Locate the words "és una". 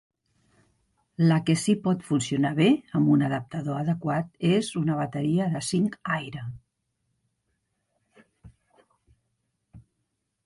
4.53-4.97